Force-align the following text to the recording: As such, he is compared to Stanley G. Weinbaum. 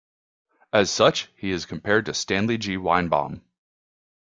As 0.73 0.89
such, 0.89 1.29
he 1.37 1.51
is 1.51 1.67
compared 1.67 2.07
to 2.07 2.15
Stanley 2.15 2.57
G. 2.57 2.75
Weinbaum. 2.75 3.43